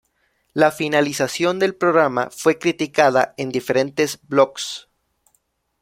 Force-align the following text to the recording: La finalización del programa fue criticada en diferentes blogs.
La 0.53 0.71
finalización 0.71 1.59
del 1.59 1.75
programa 1.75 2.29
fue 2.31 2.57
criticada 2.57 3.35
en 3.37 3.49
diferentes 3.49 4.17
blogs. 4.23 4.87